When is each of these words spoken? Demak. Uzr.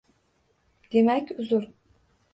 Demak. 0.93 1.31
Uzr. 1.37 1.69